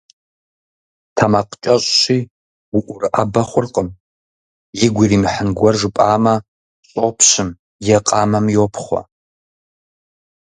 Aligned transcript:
Тэмакъкӏэщӏщи 1.15 2.19
уӏурыӏэбэ 2.77 3.41
хъуркъым. 3.49 3.89
Игу 4.85 5.01
иримыхьын 5.05 5.49
гуэр 5.57 5.75
жыпӏамэ, 5.79 6.35
щӏопщым 6.87 7.49
е 7.95 7.97
къамэм 8.07 8.45
йопхъуэ. 8.55 9.01